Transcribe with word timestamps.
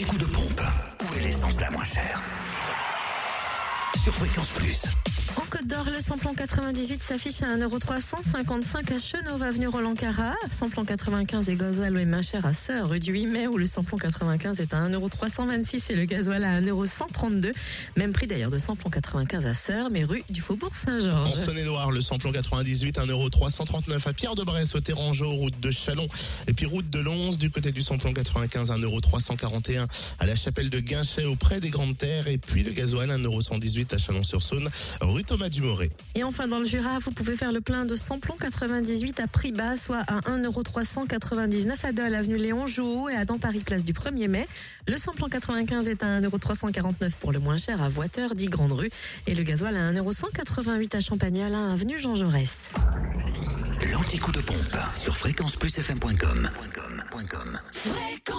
L'anti-coup 0.00 0.18
de 0.18 0.24
pompe. 0.24 0.62
Où 1.02 1.14
est 1.14 1.20
l'essence 1.20 1.60
la 1.60 1.70
moins 1.70 1.84
chère? 1.84 2.22
Sur 4.02 4.14
Fréquence 4.14 4.48
Plus. 4.50 4.86
En 5.36 5.42
Côte 5.60 5.68
d'Or, 5.68 5.88
le 5.94 6.00
samplon 6.00 6.32
98 6.32 7.02
s'affiche 7.02 7.42
à 7.42 7.54
1,355€ 7.54 8.94
à 8.94 8.98
Chenauve, 8.98 9.42
avenue 9.42 9.68
Roland 9.68 9.94
Cara. 9.94 10.34
Samplon 10.50 10.86
95 10.86 11.50
et 11.50 11.56
gasoil 11.56 11.98
est 11.98 12.06
moins 12.06 12.22
cher 12.22 12.46
à 12.46 12.54
Sœur, 12.54 12.88
rue 12.88 12.98
du 12.98 13.12
8 13.12 13.26
mai, 13.26 13.46
où 13.46 13.58
le 13.58 13.66
samplon 13.66 13.98
95 13.98 14.58
est 14.60 14.72
à 14.72 14.88
1,326€ 14.88 15.82
et 15.90 15.96
le 15.96 16.06
gasoil 16.06 16.44
à 16.44 16.62
1,132€. 16.62 17.52
Même 17.96 18.14
prix 18.14 18.26
d'ailleurs 18.26 18.50
de 18.50 18.58
samplon 18.58 18.88
95 18.88 19.46
à 19.46 19.52
Sœur, 19.52 19.90
mais 19.90 20.02
rue 20.02 20.24
du 20.30 20.40
Faubourg 20.40 20.70
En 20.72 20.86
Saint-Georges. 20.86 21.34
Saône-et-Loire, 21.34 21.90
le 21.90 22.00
samplon 22.00 22.32
98, 22.32 22.98
1,339€ 22.98 24.08
à 24.08 24.12
Pierre-de-Bresse, 24.14 24.74
au 24.76 24.80
Terrangeau, 24.80 25.30
route 25.30 25.60
de 25.60 25.70
Chalon. 25.70 26.06
Et 26.46 26.54
puis 26.54 26.64
route 26.64 26.88
de 26.88 27.00
Lons, 27.00 27.32
du 27.32 27.50
côté 27.50 27.70
du 27.70 27.82
samplon 27.82 28.14
95, 28.14 28.70
1,341€ 28.70 29.86
à 30.20 30.24
la 30.26 30.36
chapelle 30.36 30.70
de 30.70 30.80
Guinchet, 30.80 31.26
auprès 31.26 31.60
des 31.60 31.68
Grandes 31.68 31.98
Terres. 31.98 32.28
Et 32.28 32.38
puis 32.38 32.62
le 32.62 32.72
gasoil, 32.72 33.10
1,118€ 33.10 33.94
à 33.94 33.98
Chalon-sur-Saône, 33.98 34.70
rue 35.02 35.24
Thomas 35.24 35.49
Dumoré. 35.50 35.90
Et 36.14 36.24
enfin, 36.24 36.48
dans 36.48 36.58
le 36.58 36.64
Jura, 36.64 36.98
vous 36.98 37.10
pouvez 37.10 37.36
faire 37.36 37.52
le 37.52 37.60
plein 37.60 37.84
de 37.84 37.96
samplon 37.96 38.36
98 38.38 39.20
à 39.20 39.26
prix 39.26 39.52
bas, 39.52 39.76
soit 39.76 40.04
à 40.06 40.20
1,399€ 40.20 41.74
à 41.84 41.92
Dole, 41.92 42.14
avenue 42.14 42.36
Léon 42.36 42.66
Jouot 42.66 43.08
et 43.08 43.16
à 43.16 43.24
dans 43.24 43.38
Paris, 43.38 43.60
place 43.60 43.84
du 43.84 43.92
1er 43.92 44.28
mai. 44.28 44.48
Le 44.88 44.96
samplon 44.96 45.28
95 45.28 45.88
est 45.88 46.02
à 46.02 46.20
1,349€ 46.20 47.12
pour 47.18 47.32
le 47.32 47.38
moins 47.38 47.56
cher 47.56 47.82
à 47.82 47.88
Voiteur, 47.88 48.34
10 48.34 48.48
Grande 48.48 48.72
Rue. 48.72 48.90
Et 49.26 49.34
le 49.34 49.42
gasoil 49.42 49.76
à 49.76 49.92
1,188€ 49.92 50.96
à 50.96 51.00
Champagnat, 51.00 51.72
avenue 51.72 51.98
Jean 51.98 52.14
Jaurès. 52.14 52.72
L'anti-coup 53.92 54.32
de 54.32 54.40
pompe 54.40 54.76
sur 54.94 55.16
fréquenceplusfm.com. 55.16 56.50
Fréquence 57.70 58.22
Plus 58.22 58.29